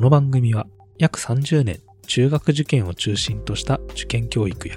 [0.00, 0.66] この番組は
[0.96, 4.76] 約30年中学受験を中心とした受験教育や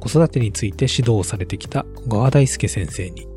[0.00, 3.28] 子育てについて指導をされてきた小川大輔先生に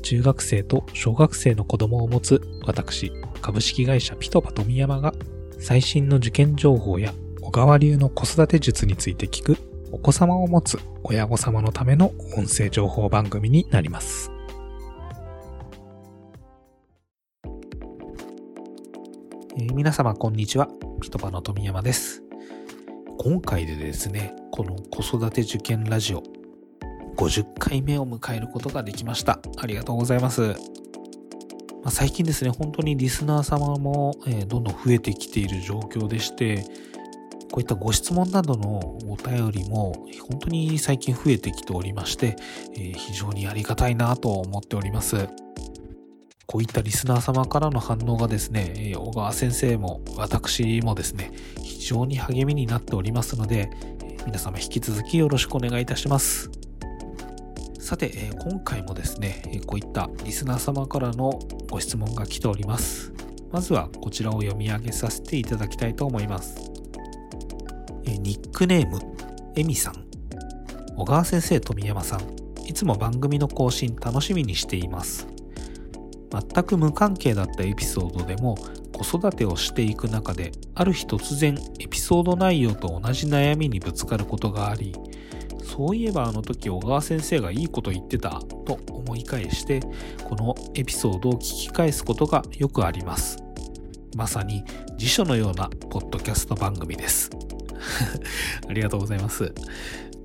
[0.00, 3.12] 中学生と小学生の子供を持つ私
[3.42, 5.12] 株式会社ピトパ富山が
[5.58, 7.12] 最新の受験情報や
[7.42, 9.58] 小川流の子育て術について聞く
[9.92, 14.32] お子様を持つ親御様のための音声情報番組になります。
[19.60, 20.68] えー皆様こんにちは。
[21.02, 22.22] ピトパの富山です。
[23.18, 26.22] 今回でですね、この子育て受験ラジオ
[27.16, 29.38] 50回目を迎えることができました。
[29.58, 30.54] ありがとうございます。
[31.82, 36.64] まあ最近ですね、本当にリスナー様も、えーどんどん増えてきている状況でして、
[37.52, 42.36] こういったご質問などのお便りも本当に最近増えてきておりまして、
[42.72, 45.28] えー非常にありがたいなと思っております。
[46.50, 51.30] こういったリスナー様からの反応がですね、え小川先生も私もですね、
[51.62, 53.70] 非常に励みになっておりますので、
[54.02, 56.50] え皆様引き続きよろしくお願いいたします。
[57.78, 61.38] さて、え今回もですね、えこういったリスナー様からの
[61.70, 63.12] ご質問が来ております。
[63.52, 66.72] まずはこちらを読み上げさせていただきたいと思います。
[68.06, 68.98] えニックネーム、
[69.54, 70.04] エミさん。
[70.96, 72.20] 小川先生、富山さん。
[72.66, 75.29] いつも番組の更新楽しみにしています。
[76.30, 78.56] 全く無関係だったエピソードでも
[78.92, 84.94] 子育てをしていく中である日突然エピソード内容と同じ悩みにぶつかることがあり
[85.62, 89.80] そういえばあの時小川先生がいいこと言ってたと思い返して
[90.24, 93.38] このエピソードを聞き返すことがよくあります。
[94.16, 94.64] まさに
[94.96, 97.30] 辞書のようなポッドキャスト番組です。
[98.68, 99.52] ありがとうございます。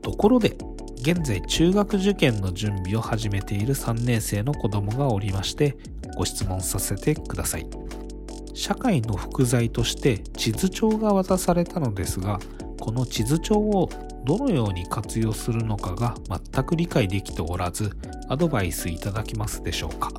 [0.00, 0.56] ところで
[1.00, 5.76] 現在中学受験の準備を始めている3年生の子供がおりまして
[6.16, 7.66] ご質問させてください。
[8.54, 12.38] 社会の副材として地図帳が渡されたのですが
[12.78, 13.88] この地図帳を
[14.24, 17.90] どのように活用するのかが全く理解できておらず
[18.28, 20.12] アドバイスいただけますでしょうか。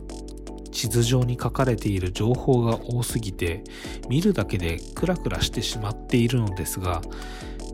[0.72, 3.64] 地図上に書かれている情報が多すぎて
[4.10, 7.02] 見るだけでクラクラしてしまっているのですが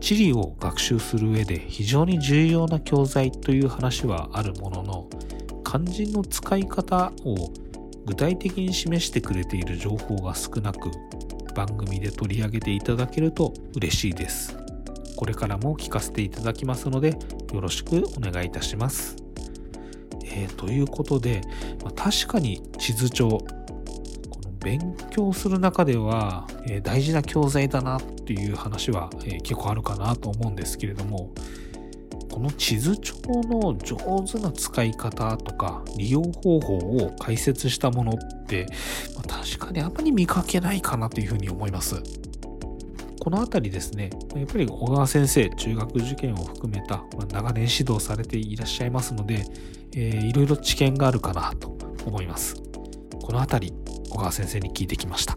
[0.00, 5.10] 地理を学習する上で非常に重要な教材という話はあるものの
[5.64, 7.52] 漢字の使い方を
[8.10, 10.90] 具体的に示してくれている情報が少なく
[11.54, 14.56] 番組で取り上げていただけると嬉しいです。
[15.16, 17.16] これからも聞かせていただきますので
[17.52, 19.14] よろしくお願いいたします。
[20.24, 21.40] えーということで、
[21.84, 23.46] まあ確かに地図帳こ
[24.42, 31.32] の勉強する中では、えー大事な教材だなっていう話は、えー結構あるかなと思うんですけれども
[32.30, 33.14] この地図帳
[33.44, 38.66] の上手な使い方とか利用方法を解説したものって、
[39.14, 42.02] まあ確かにあんまり見かけないかなというふうに思います。
[43.20, 49.44] このあたりですね、やっぱり小川先生、中学受験を含めた、まあ長年指導されていらっしゃいますので、
[49.94, 51.76] えーいろいろ知見があるかなと
[52.06, 52.54] 思います。
[53.22, 53.74] このあたり、
[54.08, 55.34] 小川先生に聞いてきました。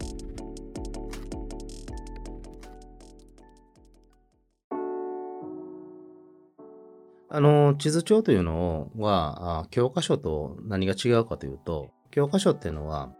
[7.34, 13.10] あの、地図帳というのは、あ教科書と何が違うかというと、教科書っていうのは、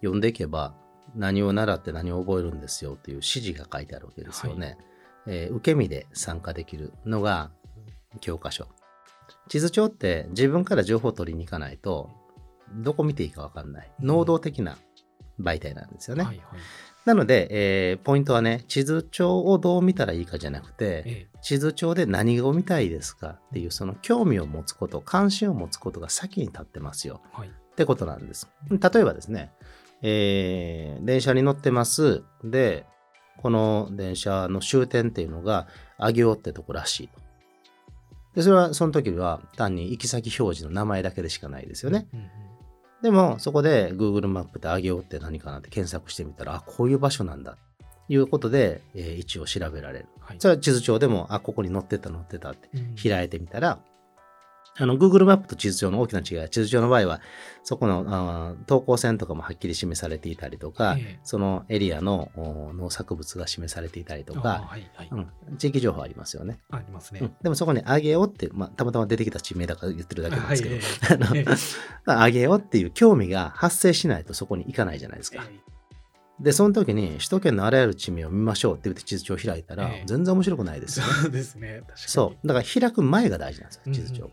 [0.00, 0.76] 読んでいけば
[1.16, 4.78] 何を習って何を覚えるんですよという指示が書いてあるわけですよね。
[5.26, 7.50] えー受け身で参加できるのが
[8.20, 8.68] 教科書。
[9.48, 12.10] 地図帳って自分から情報を取りに行かないと、
[12.76, 13.90] どこ見ていいかわかんない。
[13.98, 14.78] 能動的な
[15.40, 16.22] 媒体なんですよね。
[16.22, 16.46] はいはい。
[17.04, 27.20] なので、えーポイントはね、地図帳をどう見たらいいかじゃなくて、え地図帳で何を見たいですかっていうその興味を持つこと関心を持つことが先に立ってますよ。
[27.34, 27.48] ーはい。
[27.48, 28.48] ってことなんです。
[28.70, 29.52] 例えばですね、
[30.02, 32.22] えー電車に乗ってます。
[32.42, 32.86] で
[33.36, 35.66] この電車の終点っていうのが
[35.98, 37.08] 上尾ってとこらしい。
[37.08, 37.20] と
[38.36, 42.08] でそれはその時は単に行き先表示の名前だけでしかないですよね。
[42.12, 42.43] うんうん
[43.04, 47.58] でもそこで Google マップで上尾って何かなって検索してみたらあこういう場所なんだと
[48.08, 50.06] いうことで、えー位置を調べられる。
[50.20, 50.36] はい。
[50.38, 52.94] それは地図帳でも、あ、ここに載ってた載ってたってうん。
[52.96, 53.78] 開いてみたら、
[54.76, 57.20] あの、Google マップと地図帳の大きな違いは、地図帳の場合は、
[57.62, 65.08] そこの等高線とかもはっきり示されていたりとか、ええそのエリアのお農作物が示されていたりとか、はいはい。
[65.10, 66.58] うん、地域情報ありますよね。
[66.70, 67.20] ありますね。
[67.22, 70.76] うん、でもそこにあげようって、まあ、たまたま出てきた地名だから言ってるだけなんですけど、
[72.06, 75.44] あげようっていう興味が発生しないとそこに行かないじゃないですか。
[75.48, 75.73] え
[76.40, 81.12] で、その時に首都圏のあらゆる地名を見ましょうって言って地図帳を開いたら、ええ全然面白くないですよね。
[81.12, 81.82] そうですね。
[81.82, 81.96] 確かに。
[81.96, 82.46] そう。
[82.46, 84.30] だから開く前が大事なんですよ、地図帳。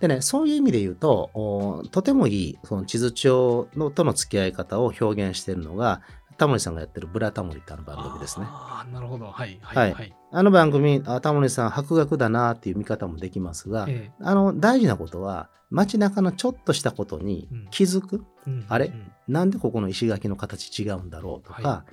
[0.00, 6.02] でね、そういう意味で言うと、おとてもいいその地図帳のとの付き合い方を表現しているのが、
[6.40, 8.46] タモリさんがやってるブラタモリってあの番組ですね。
[8.48, 9.26] ああ、なるほど。
[9.26, 9.58] はい。
[9.60, 9.78] は。
[9.78, 10.16] はいいはい。
[10.32, 21.84] あの番組、あタモリさん博学だなっていう見方もできますが、えあの大事なことは街中のちょっとしたことに気づく、えうんあれうんなんでここの石垣の形違うんだろうとか、は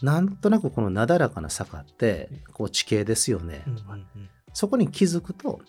[0.00, 5.60] なんとなくこのなだらかな坂ってこう地形ですよね、うんうんうんそこに気づくと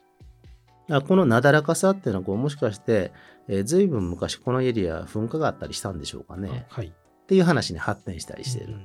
[0.90, 3.12] あこのなだらかさっていうのはこうもしかして、
[3.50, 6.94] えー、随分昔このエリア噴火があったりしたんでしょうかね、あはい。
[7.28, 8.76] っていう話に発展したりしている、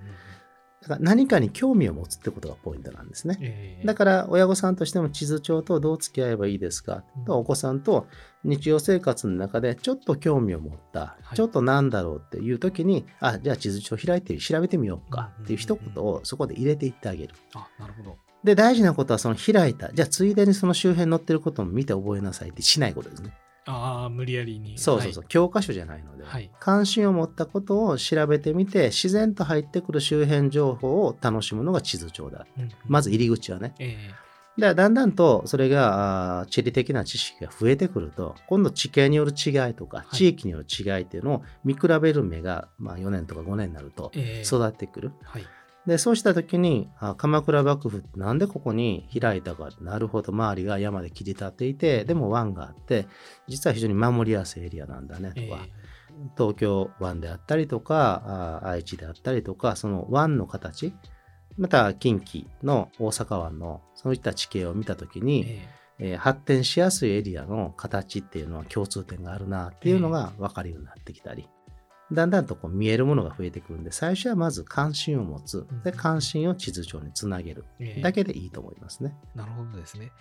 [0.83, 3.87] だから何かに興味を持つってことがポイントなんですね、ええ。
[3.87, 7.25] だから親御さんとしても地図帳とどう付き合えばいいですか、うん。
[7.25, 8.09] とお子さんと
[8.43, 11.37] 日常生活の中でちょっと興味を持った、はい。
[11.37, 17.35] ちょっとなんだろうっていう時にあじゃあ地図帳開いて調べてみようかっていう一言をそこで入れていってあげる。
[17.55, 18.19] あ、なるほど。
[18.43, 23.33] で大事なことはその開いたじゃあついでにその周辺に載ってることも見て覚えなさいってしないことですね。
[23.67, 24.79] ああ、無理やりに。
[24.79, 26.51] そうそうそう、教科書じゃないので、はい。
[26.59, 32.39] 関心を持ったことを調べてみて自然と入ってくる周辺情報を楽しむのが地図帳だ。
[32.39, 32.49] はい。
[32.87, 33.75] まず入り口はね。
[33.79, 34.15] え
[34.57, 45.13] でだんだんとそれが地理的な知識が増えてくると今度地形による違いとかい地域による違いっていうのを見比べる目が、まあ、4年とか5年になるとえええ育ってくる。
[45.23, 45.47] はい。
[45.87, 50.33] でそうした時にあ鎌倉幕府ってなんでここに開いたかなるほど。
[50.33, 53.07] 周りが山で切り立っていてでも湾があって
[53.49, 55.51] 実は非常に守りやすいエリアなんだねとええ。
[55.51, 55.67] か、
[56.37, 60.95] 東京湾であったりとかあ愛知であったりとかその湾の形
[61.59, 65.79] また近畿の大阪湾のそういった地形を見た時に、ええ。
[65.79, 65.83] ー
[66.19, 71.49] 発展しやすいエリアの形っていうのは共通点があるなっていうのが分かるようになってきたり、
[72.13, 79.15] だんだんとこう見えるものが増えてくるんで最初はまず関心を持つで関心を地図上につなげるえええだけでいいと思いますね。
[79.35, 80.13] なるほどですね。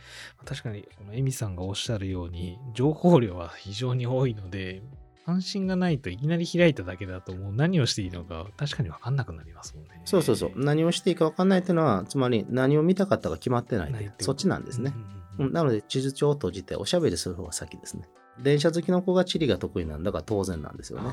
[0.46, 4.82] 確かに、このエミさんがおっしゃるように、情報量は非常に多いので、
[5.26, 10.02] 関心がないといきなり開いただけだと、もう何をしていいのか確かに分かんなくなりますもんね。
[10.06, 14.94] そうそうそう何をしていいか分かんないっていうのはつまり何を見たかったか決まってないないそっちなんですね。
[14.96, 15.22] うん
[15.54, 18.04] なので地図帳を閉じておしゃべりする方が先ですね。
[18.40, 21.10] 電車好きの子が地理が得意なんだから当然なんですよね。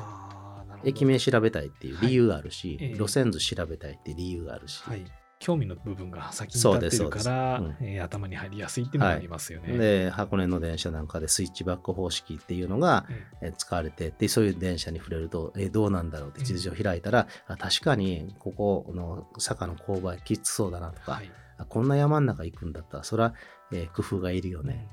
[0.85, 2.89] 駅名調べたいっていう理由があるし、はい。
[2.89, 2.95] ええ。
[2.95, 5.05] 路線図調べたいっていう理由があるし、はい。
[5.41, 7.85] 興味の部分が先に立ってるから、そうです。
[7.85, 9.79] えー頭に入りやすいっていうのがありますよね。
[9.79, 13.07] で箱根の電車なんかでスイッチバック方式っていうのが
[13.41, 13.53] ええ。
[13.57, 21.31] 使われてでそういう電車に触れるとえどうなんだろうって地図帳開いたら、あ確かにここの坂の勾配きつそうだなとか、ーはい。
[21.59, 23.35] あこんな山の中行くんだったらそれは、
[23.73, 24.89] えー工夫がいるよね、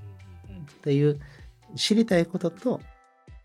[0.47, 0.63] うんうんうんうん。
[0.65, 1.19] っていう
[1.75, 2.81] 知りたいことと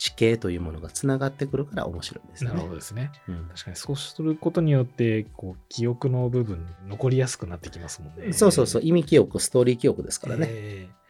[0.01, 2.57] 地形というものがつながってくるから面白いんですよね。
[2.57, 3.13] なるほどですね。
[3.29, 8.33] うん確かにそうすることによって、こう、記憶の部分残りやすくなってきますもんね。
[8.33, 10.47] そうそうそう意味記憶ストーリー記憶ですからね。
[10.49, 11.01] えー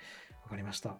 [0.42, 0.96] わかりました。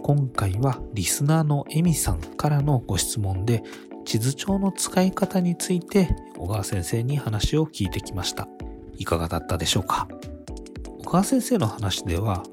[0.00, 3.64] 今回はリスナーのエミさんからのご質問で
[4.04, 8.46] 地図帳の使い方について小川先生に話を聞いてきました。
[8.96, 10.06] いかがだったでしょうか？
[11.04, 12.44] 小川先生の話では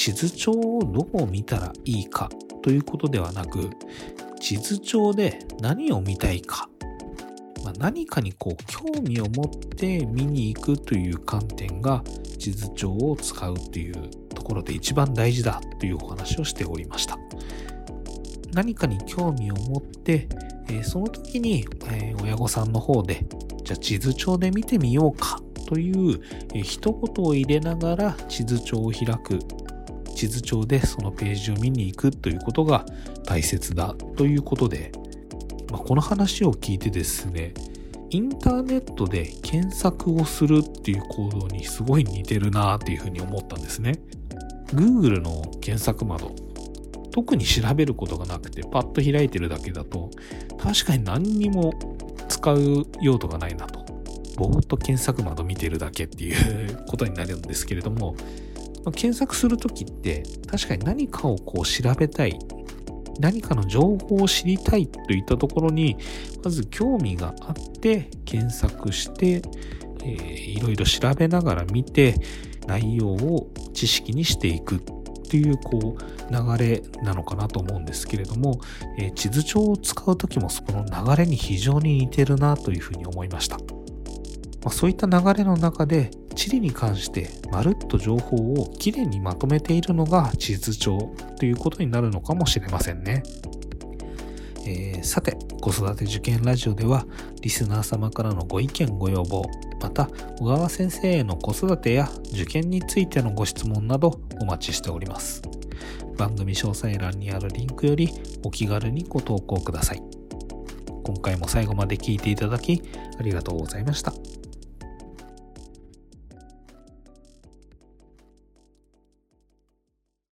[0.00, 2.30] 地図帳をどう見たらいいか
[2.62, 3.68] ということではなく
[4.40, 6.70] 地図帳で何を見たいか
[7.62, 12.02] まあ、何かにこう興味を持って見に行くという観点が
[12.38, 17.18] 地図帳を使うというところで一番大事だというお話をしておりました。
[18.54, 20.26] 何かに興味を持って、
[20.70, 23.26] えその時に、え親御さんの方で
[23.62, 26.18] じゃあ地図帳で見てみようかという、
[26.54, 29.38] えー一言を入れながら地図帳を開く
[30.20, 32.84] 地図帳でそのページを見に行くということが
[33.24, 34.92] 大切だということで
[35.70, 37.54] まあ、この話を聞いてですね、
[38.10, 44.00] インターネットで検索をするっていう行動にすごい似てるなっていうふうに思ったんですね。
[44.74, 46.34] Google の検索窓、
[47.12, 50.10] 特に調べることがなくてパッと開いてるだけだと、
[50.58, 51.72] 確かに何にも
[52.28, 53.80] 使う用途がないなと。
[54.36, 58.16] ぼーっと検索窓見てるだけっていうことになるんですけれども、
[58.92, 62.38] 検索するときって確かに何かをこう調べたい
[63.20, 65.96] 何かの情報を知りたいといったところに
[66.42, 69.42] まず興味があって検索して、
[70.02, 72.14] いろいろ調べながら見て
[72.66, 74.80] 内容を知識にしていくっ
[75.28, 78.58] ていうこう流れなのかなと思うんですけれども、
[78.98, 83.58] えー地図帳を使う時もその流れに非常に似てるなというふうに思いました。
[83.58, 83.64] ま
[84.66, 93.22] あ、そういった流れの中で地理に関してまるっと情報をきれいにまとめているのが地図帳ということになるのかもしれませんね。
[94.66, 97.06] えーさて子育て受験ラジオでは
[97.42, 99.44] リスナー様からのご意見ご要望
[99.80, 100.06] また
[100.38, 105.42] 小川先生への子育てや受験についてのご質問などお待ちしております
[106.16, 108.10] 番組詳細欄にあるリンクより
[108.44, 110.02] お気軽にご投稿ください
[111.04, 112.82] 今回も最後まで聞いていただき
[113.18, 114.12] ありがとうございました。